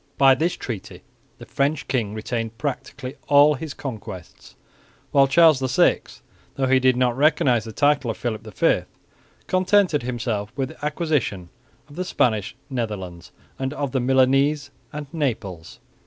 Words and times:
By 0.17 0.33
this 0.33 0.55
treaty 0.55 1.03
the 1.37 1.45
French 1.45 1.87
king 1.87 2.15
retained 2.15 2.57
practically 2.57 3.17
all 3.27 3.53
his 3.53 3.75
conquests, 3.75 4.55
while 5.11 5.27
Charles 5.27 5.59
VI, 5.59 6.01
though 6.55 6.65
he 6.65 6.79
did 6.79 6.97
not 6.97 7.15
recognise 7.15 7.65
the 7.65 7.71
title 7.71 8.09
of 8.09 8.17
Philip 8.17 8.41
V, 8.41 8.81
contented 9.45 10.01
himself 10.01 10.51
with 10.55 10.69
the 10.69 10.83
acquisition 10.83 11.49
of 11.87 11.97
the 11.97 12.03
"Spanish" 12.03 12.55
Netherlands, 12.67 13.31
and 13.59 13.75
of 13.75 13.91
the 13.91 13.99
Milanese 13.99 14.71
and 14.91 15.05
Naples. 15.13 15.79